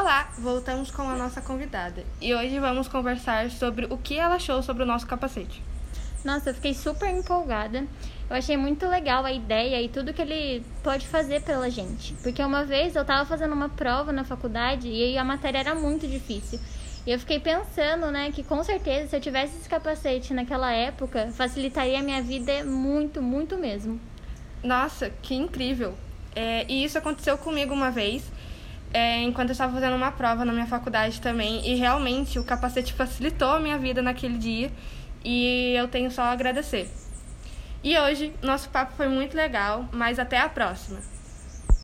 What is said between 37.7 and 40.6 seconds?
E hoje nosso papo foi muito legal, mas até a